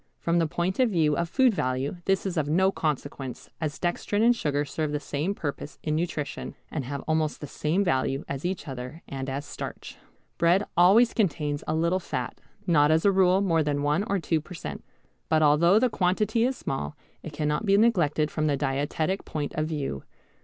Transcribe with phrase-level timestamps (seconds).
[0.17, 4.23] From the point of view of food value this is of no consequence, as dextrin
[4.23, 8.43] and sugar serve the same purpose in nutrition, and have almost the same value as
[8.43, 9.97] each other and as starch.
[10.39, 14.41] Bread always contains a little fat, not as a rule more that one or two
[14.41, 14.83] per cent.
[15.29, 19.67] But although the quantity is small it cannot be neglected from the dietetic point of
[19.67, 20.01] view.